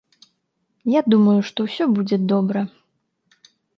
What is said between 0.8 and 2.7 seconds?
Я думаю, што ўсё будзе добра.